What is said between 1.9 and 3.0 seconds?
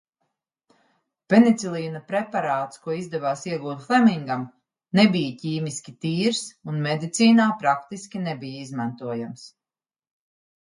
preparāts, ko